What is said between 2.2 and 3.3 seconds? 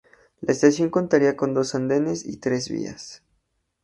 y tres vías.